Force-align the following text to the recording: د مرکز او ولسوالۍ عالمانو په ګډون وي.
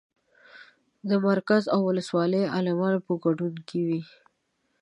د 1.09 1.11
مرکز 1.27 1.63
او 1.73 1.79
ولسوالۍ 1.89 2.43
عالمانو 2.55 2.99
په 3.07 3.13
ګډون 3.23 3.53
وي. 3.87 4.01